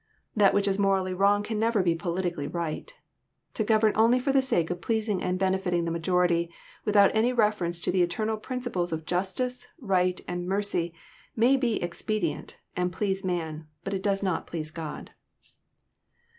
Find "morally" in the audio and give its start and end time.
0.79-1.13